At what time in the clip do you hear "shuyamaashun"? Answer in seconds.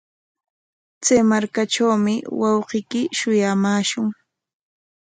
3.17-4.07